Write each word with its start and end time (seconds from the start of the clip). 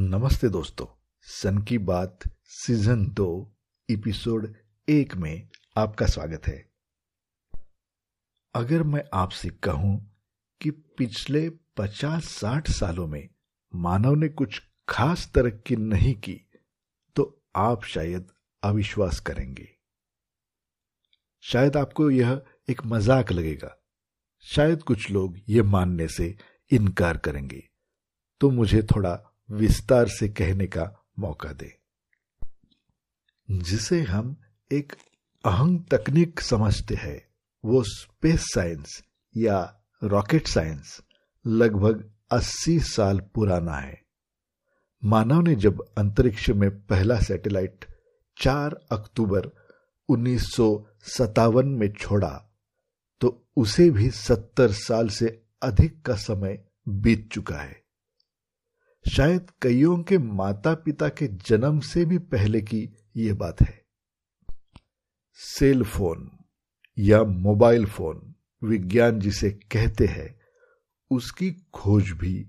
नमस्ते 0.00 0.48
दोस्तों। 0.48 0.86
सन 1.22 1.58
की 1.58 1.76
बात 1.78 2.18
सीज़न 2.44 3.04
दो, 3.06 3.56
एपिसोड 3.88 4.54
एक 4.88 5.14
में 5.14 5.48
आपका 5.76 6.06
स्वागत 6.06 6.46
है। 6.46 6.70
अगर 8.54 8.82
मैं 8.82 9.02
आपसे 9.14 9.48
कहूँ 9.48 10.20
कि 10.60 10.70
पिछले 10.70 11.50
पचास 11.76 12.24
साठ 12.24 12.70
सालों 12.70 13.06
में 13.06 13.28
मानव 13.74 14.14
ने 14.14 14.28
कुछ 14.28 14.62
खास 14.88 15.30
तरक्की 15.34 15.76
नहीं 15.76 16.14
की 16.14 16.40
तो 17.16 17.42
आप 17.56 17.84
शायद 17.84 18.30
अविश्वास 18.62 19.20
करेंगे। 19.20 19.68
शायद 21.42 21.76
आपको 21.76 22.10
यह 22.10 22.42
एक 22.68 22.84
मज़ाक 22.86 23.32
लगेगा। 23.32 23.76
शायद 24.40 24.82
कुछ 24.82 25.10
लोग 25.10 25.38
ये 25.48 25.62
मानने 25.62 26.08
से 26.08 26.36
इनकार 26.70 27.16
करेंगे। 27.16 27.68
तो 28.40 28.50
मुझे 28.50 28.82
थोड़ा 28.82 29.27
विस्तार 29.50 30.08
से 30.08 30.28
कहने 30.28 30.66
का 30.66 31.04
मौका 31.18 31.52
दे। 31.52 31.78
जिसे 33.50 34.02
हम 34.02 34.36
एक 34.72 34.96
अहंग 35.44 35.80
तकनीक 35.90 36.40
समझते 36.40 36.94
हैं, 36.94 37.28
वो 37.64 37.82
स्पेस 37.82 38.40
साइंस 38.40 39.02
या 39.36 39.80
रॉकेट 40.04 40.46
साइंस 40.46 41.00
लगभग 41.46 42.10
80 42.30 42.80
साल 42.80 43.20
पुराना 43.20 43.76
है। 43.76 44.02
मानव 45.04 45.40
ने 45.40 45.54
जब 45.54 45.94
अंतरिक्ष 45.98 46.50
में 46.50 46.70
पहला 46.86 47.20
सैटेलाइट 47.20 47.84
4 48.36 48.74
अक्टूबर 48.92 49.50
उन्नीस 50.08 50.42
सौ 50.42 50.86
सत्तावन 51.02 51.68
में 51.68 51.92
छोड़ा 51.92 52.44
तो 53.20 53.46
उसे 53.56 53.90
भी 53.90 54.10
70 54.10 54.72
साल 54.72 55.08
से 55.08 55.42
अधिक 55.62 56.02
का 56.02 56.16
समय 56.16 56.64
बीत 56.88 57.28
चुका 57.32 57.56
है। 57.56 57.87
शायद 59.06 59.50
कईयों 59.62 60.02
के 60.02 60.18
माता 60.18 60.74
पिता 60.74 61.08
के 61.08 61.26
जन्म 61.28 61.80
से 61.80 62.04
भी 62.04 62.18
पहले 62.18 62.60
की 62.60 62.88
यह 63.16 63.34
बात 63.34 63.62
है। 63.62 63.86
सेल 65.34 65.82
फ़ोन 65.84 66.30
या 66.98 67.22
मोबाइल 67.24 67.86
फ़ोन, 67.86 68.34
विज्ञान 68.62 69.20
जिसे 69.20 69.50
कहते 69.50 70.06
हैं, 70.06 70.40
उसकी 71.10 71.50
खोज 71.74 72.10
भी 72.10 72.46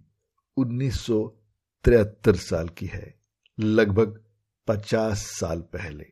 1973 0.58 2.36
साल 2.36 2.70
की 2.70 2.86
है, 2.86 3.20
लगभग 3.60 4.22
50 4.68 5.24
साल 5.40 5.62
पहले। 5.62 6.06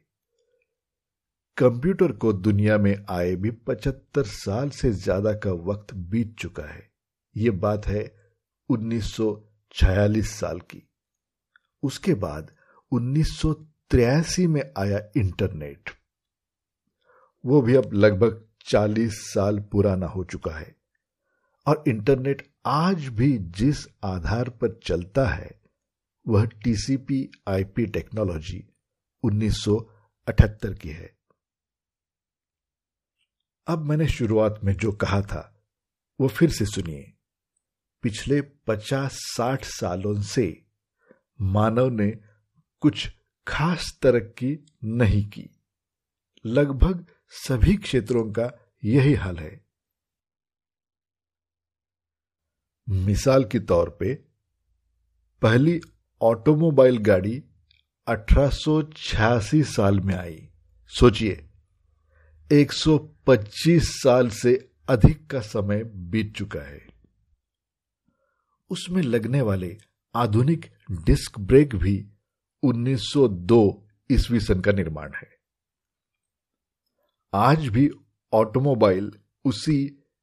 कंप्यूटर 1.58 2.12
को 2.12 2.34
दुनिया 2.34 2.78
में 2.78 3.06
आए 3.10 3.36
भी 3.36 3.52
75 3.52 4.24
साल 4.24 4.70
से 4.70 4.92
ज़्यादा 4.92 5.34
का 5.34 5.52
वक्त 5.52 5.94
बीत 5.94 6.36
चुका 6.40 6.64
है। 6.64 6.92
यह 7.36 7.52
बात 7.52 7.88
है 7.88 8.04
1946 9.84 10.40
साल 10.40 10.60
की। 10.60 10.90
उसके 11.84 12.14
बाद 12.14 12.52
1983 12.92 14.48
में 14.48 14.74
आया 14.78 15.10
इंटरनेट। 15.18 15.90
वो 17.46 17.62
भी 17.62 17.76
अब 17.76 17.94
लगभग 17.94 18.48
40 18.62 19.12
साल 19.14 19.60
पुराना 19.60 20.08
हो 20.08 20.24
चुका 20.24 20.52
है। 20.52 20.76
और 21.68 21.84
इंटरनेट 21.88 22.54
आज 22.66 23.08
भी 23.08 23.38
जिस 23.38 23.88
आधार 24.04 24.50
पर 24.50 24.80
चलता 24.84 25.26
है, 25.26 25.62
वह 26.28 26.46
टीसीपी 26.46 27.32
आईपी 27.48 27.86
टेक्नोलॉजी 27.86 28.70
1978 29.24 30.74
की 30.74 30.90
है। 30.90 31.18
अब 33.68 33.80
मैंने 33.80 34.08
शुरुआत 34.08 34.60
में 34.64 34.74
जो 34.74 34.92
कहा 34.92 35.22
था, 35.22 35.64
वो 36.22 36.28
फिर 36.28 36.50
से 36.50 36.66
सुनिए। 36.66 37.14
पिछले 38.02 38.42
पचास 38.42 39.12
साठ 39.14 39.66
सालों 39.66 40.22
से 40.22 40.66
मानव 41.42 41.90
ने 41.90 42.20
कुछ 42.80 43.10
खास 43.48 44.00
तरक्की 44.02 44.66
नहीं 44.84 45.26
की। 45.26 45.50
लगभग 46.46 47.06
सभी 47.30 47.76
क्षेत्रों 47.76 48.32
का 48.32 48.52
यही 48.84 49.14
हाल 49.14 49.38
है। 49.38 49.66
मिसाल 52.90 53.44
के 53.44 53.60
तौर 53.60 53.90
पे, 53.90 54.16
पहली 55.42 55.82
ऑटोमोबाइल 56.22 56.98
गाड़ी 56.98 57.44
1886 58.08 59.64
साल 59.64 60.00
में 60.00 60.16
आई। 60.16 60.50
सोचिए 60.88 61.50
125 62.52 63.84
साल 63.88 64.30
से 64.30 64.72
अधिक 64.90 65.28
का 65.28 65.42
समय 65.42 65.84
बीत 65.84 66.36
चुका 66.36 66.60
है। 66.60 66.87
उसमें 68.70 69.02
लगने 69.04 69.42
वाले 69.42 69.76
आधुनिक 70.16 70.66
डिस्क 71.06 71.40
ब्रेक 71.40 71.76
भी 71.76 71.96
1902 72.64 73.60
ईस्वी 74.10 74.40
सन 74.40 74.62
का 74.62 74.72
निर्माण 74.72 75.14
है। 75.14 75.30
आज 77.34 77.68
भी 77.68 77.90
ऑटोमोबाइल 78.34 79.12
उसी 79.46 79.80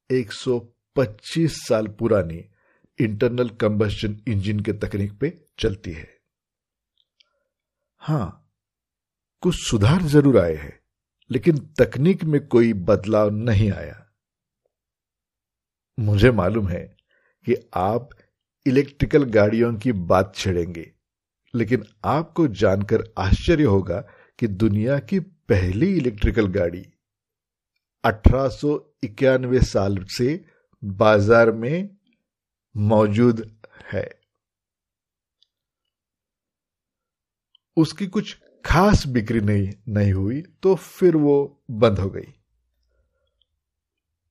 125 0.09 1.57
साल 1.67 1.87
पुरानी 1.99 2.43
इंटरनल 2.99 3.49
कंबस्शन 3.61 4.19
इंजन 4.27 4.59
के 4.59 4.73
तकनीक 4.73 5.17
पे 5.19 5.33
चलती 5.59 5.91
है। 5.91 6.07
हाँ, 8.01 8.51
कुछ 9.43 9.55
सुधार 9.59 10.01
ज़रूर 10.03 10.39
आए 10.39 10.55
हैं, 10.55 10.79
लेकिन 11.29 11.57
तकनीक 11.79 12.23
में 12.23 12.47
कोई 12.47 12.73
बदलाव 12.73 13.29
नहीं 13.29 13.71
आया। 13.71 14.01
मुझे 15.97 16.31
मालूम 16.31 16.67
है 16.67 16.83
कि 17.47 17.55
आप 17.73 18.09
इलेक्ट्रिकल 18.65 19.23
गाड़ियों 19.31 19.73
की 19.75 19.91
बात 19.91 20.33
छेड़ेंगे। 20.35 20.91
लेकिन 21.53 21.83
आपको 22.05 22.47
जानकर 22.55 23.03
आश्चर्य 23.17 23.63
होगा 23.63 23.99
कि 24.39 24.47
दुनिया 24.47 24.97
की 25.01 25.19
पहली 25.49 25.95
इलेक्ट्रिकल 25.97 26.47
गाड़ी 26.51 26.85
अठारह 28.03 28.47
सौ 28.49 28.77
इक्यानवे 29.03 29.59
साल 29.63 29.97
से 30.09 30.43
बाज़ार 30.83 31.51
में 31.53 31.89
मौजूद 32.75 33.49
है। 33.91 34.09
उसकी 37.77 38.07
कुछ 38.07 38.35
खास 38.65 39.05
बिक्री 39.07 39.41
नहीं 39.41 39.71
नहीं 39.89 40.13
हुई 40.13 40.41
तो 40.63 40.75
फिर 40.75 41.15
वो 41.15 41.35
बंद 41.71 41.99
हो 41.99 42.09
गई। 42.09 42.33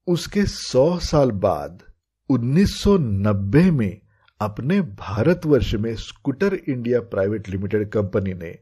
उसके 0.07 0.45
सौ 0.47 0.99
साल 1.01 1.31
बाद 1.41 1.83
1990 2.31 3.71
में 3.71 4.01
अपने 4.45 4.81
भारतवर्ष 4.81 5.75
में 5.75 5.95
scooter 5.97 6.55
India 6.55 7.01
private 7.01 7.49
limited 7.49 7.89
company 7.91 8.35
ने 8.35 8.59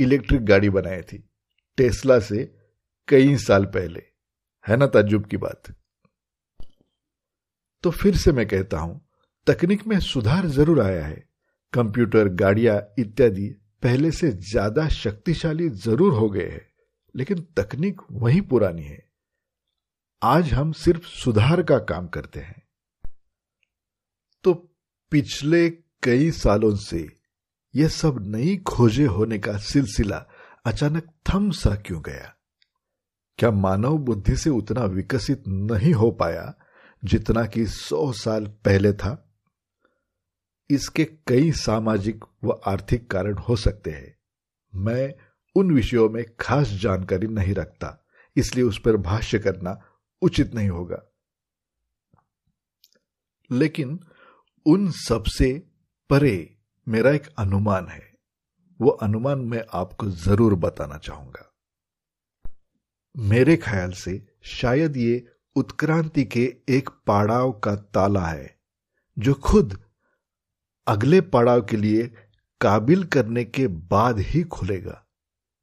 इलेक्ट्रिक 0.00 0.44
गाड़ी 0.44 0.70
बनाई 0.70 1.02
थी, 1.02 1.18
टेस्ला 1.78 2.18
से 2.20 2.44
कई 3.08 3.36
साल 3.38 3.64
पहले। 3.66 4.02
है 4.66 4.76
ना 4.76 4.86
ताजुब 4.86 5.26
की 5.26 5.36
बात? 5.36 5.72
तो 7.84 7.90
फिर 7.90 8.16
से 8.16 8.32
मैं 8.32 8.46
कहता 8.46 8.78
हूँ, 8.78 9.00
तकनीक 9.46 9.86
में 9.86 9.98
सुधार 10.00 10.46
ज़रूर 10.48 10.80
आया 10.80 11.04
है। 11.06 11.24
कंप्यूटर, 11.72 12.28
गाड़ियाँ 12.28 12.80
इत्यादि 12.98 13.48
पहले 13.82 14.10
से 14.10 14.30
ज़्यादा 14.30 14.88
शक्तिशाली 14.88 15.68
ज़रूर 15.68 16.12
हो 16.12 16.28
गए 16.30 16.48
हैं, 16.48 16.66
लेकिन 17.14 17.46
तकनीक 17.56 18.00
वही 18.12 18.40
पुरानी 18.40 18.82
है। 18.82 19.02
आज 20.22 20.52
हम 20.52 20.72
सिर्फ़ 20.72 21.06
सुधार 21.06 21.62
का 21.62 21.78
काम 21.78 22.08
करते 22.08 22.40
हैं। 22.40 22.62
पिछले 25.10 25.70
कई 26.02 26.30
सालों 26.30 26.74
से 26.76 27.16
यह 27.74 27.88
सब 27.88 28.18
नई 28.26 28.56
खोजें 28.56 29.06
होने 29.06 29.38
का 29.38 29.56
सिलसिला 29.58 30.26
अचानक 30.64 31.12
थम 31.28 31.50
सा 31.50 31.74
क्यों 31.76 32.02
गया? 32.02 32.34
क्या 33.38 33.50
मानव 33.50 33.98
बुद्धि 33.98 34.36
से 34.36 34.50
उतना 34.50 34.84
विकसित 34.84 35.42
नहीं 35.48 35.92
हो 35.92 36.10
पाया 36.10 36.54
जितना 37.04 37.44
कि 37.46 37.66
सौ 37.66 38.12
साल 38.12 38.46
पहले 38.46 38.92
था? 38.92 39.26
इसके 40.70 41.04
कई 41.04 41.52
सामाजिक 41.52 42.24
व 42.44 42.60
आर्थिक 42.66 43.10
कारण 43.10 43.38
हो 43.38 43.56
सकते 43.56 43.90
हैं। 43.90 44.16
मैं 44.74 45.14
उन 45.56 45.70
विषयों 45.70 46.08
में 46.10 46.24
खास 46.40 46.68
जानकारी 46.68 47.26
नहीं 47.26 47.54
रखता, 47.54 48.06
इसलिए 48.36 48.64
उस 48.64 48.80
पर 48.80 48.96
भाष्य 48.96 49.38
करना 49.38 49.80
उचित 50.22 50.54
नहीं 50.54 50.68
होगा। 50.68 51.02
लेकिन 53.50 53.98
उन 54.66 54.90
सबसे 54.92 55.52
परे 56.10 56.36
मेरा 56.86 57.10
एक 57.10 57.26
अनुमान 57.38 57.86
है। 57.88 58.02
वो 58.80 58.90
अनुमान 59.02 59.38
मैं 59.44 59.62
आपको 59.74 60.06
ज़रूर 60.18 60.54
बताना 60.54 60.98
चाहूँगा। 60.98 61.46
मेरे 63.14 63.56
ख्याल 63.56 63.92
से 63.92 64.20
शायद 64.50 64.96
ये 64.96 65.24
उत्क्रांति 65.56 66.24
के 66.26 66.44
एक 66.68 66.90
पड़ाव 67.06 67.52
का 67.54 67.74
ताला 67.94 68.26
है, 68.26 68.56
जो 69.16 69.34
खुद 69.34 69.78
अगले 70.86 71.20
पड़ाव 71.20 71.62
के 71.62 71.76
लिए 71.76 72.06
काबिल 72.60 73.04
करने 73.06 73.44
के 73.44 73.66
बाद 73.66 74.18
ही 74.20 74.42
खुलेगा। 74.42 75.02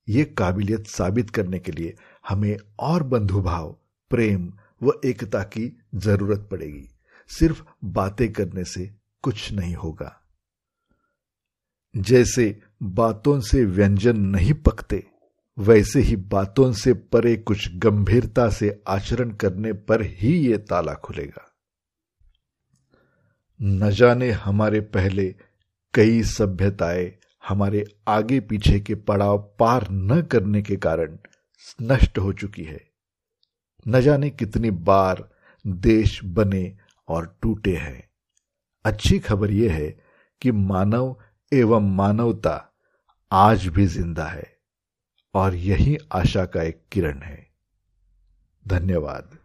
ये 0.08 0.24
काबिलियत 0.38 0.88
साबित 0.88 1.30
करने 1.30 1.60
के 1.60 1.72
लिए 1.72 1.96
हमें 2.30 2.58
और 2.80 3.04
बंधुभाव, 3.06 3.72
प्रेम 4.12 4.52
व 4.82 5.00
एकता 5.06 5.44
की 5.46 5.72
ज़रूरत 5.96 6.48
पड़ेगी। 6.52 6.88
सिर्फ़ 7.28 7.64
बातें 7.84 8.34
करने 8.34 8.64
से 8.64 8.92
कुछ 9.22 9.52
नहीं 9.52 9.76
होगा। 9.76 10.22
जैसे 11.98 12.62
बातों 12.84 13.40
से 13.40 13.66
व्यंजन 13.66 14.18
नहीं 14.18 14.54
पकते, 14.54 15.08
वैसे 15.60 16.00
ही 16.00 16.16
बातों 16.16 16.74
से 16.74 16.94
परे 16.94 17.38
कुछ 17.38 17.76
गंभीरता 17.76 18.50
से 18.50 18.84
आचरण 18.88 19.32
करने 19.32 19.74
पर 19.74 20.02
ही 20.02 20.48
ये 20.48 20.58
ताला 20.58 20.94
खुलेगा। 20.94 21.56
न 23.62 23.92
जाने 23.92 24.32
हमारे 24.32 24.82
पहले 24.82 25.36
कई 25.94 26.24
सभ्यताएँ 26.24 27.14
हमारे 27.48 27.86
आगे 28.08 28.40
पीछे 28.40 28.80
के 28.80 28.96
पड़ाव 28.96 29.56
पार 29.60 29.88
न 29.92 30.22
करने 30.22 30.62
के 30.62 30.76
कारण 30.76 31.18
नष्ट 31.82 32.18
हो 32.18 32.34
चुकी 32.34 32.64
है। 32.64 32.88
न 33.88 34.02
जाने 34.02 34.30
कितनी 34.30 34.72
बार 34.72 35.30
देश 35.68 36.24
बने 36.24 36.78
और 37.08 37.38
टूटे 37.42 37.76
हैं। 37.76 38.10
अच्छी 38.86 39.20
खबर 39.20 39.52
यह 39.52 39.74
है 39.74 39.90
कि 40.42 40.52
मानव 40.52 41.16
एवं 41.54 41.96
मानवता 41.96 42.74
आज 43.32 43.68
भी 43.68 43.86
ज़िंदा 43.86 44.26
है 44.26 44.58
और 45.34 45.56
यही 45.56 45.98
आशा 46.12 46.46
का 46.46 46.64
एक 46.64 46.82
किरण 46.92 47.22
है। 47.22 47.48
धन्यवाद। 48.68 49.38